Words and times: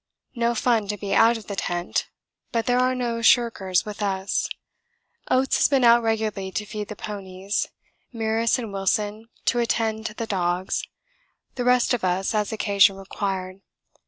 No 0.33 0.55
fun 0.55 0.87
to 0.87 0.97
be 0.97 1.13
out 1.13 1.37
of 1.37 1.45
the 1.45 1.55
tent 1.55 2.07
but 2.51 2.65
there 2.65 2.79
are 2.79 2.95
no 2.95 3.21
shirkers 3.21 3.85
with 3.85 4.01
us. 4.01 4.49
Oates 5.29 5.57
has 5.57 5.67
been 5.67 5.83
out 5.83 6.01
regularly 6.01 6.51
to 6.53 6.65
feed 6.65 6.87
the 6.87 6.95
ponies; 6.95 7.67
Meares 8.11 8.57
and 8.57 8.73
Wilson 8.73 9.29
to 9.45 9.59
attend 9.59 10.07
to 10.07 10.15
the 10.15 10.25
dogs 10.25 10.87
the 11.53 11.65
rest 11.65 11.93
of 11.93 12.03
us 12.03 12.33
as 12.33 12.51
occasion 12.51 12.95
required. 12.95 13.61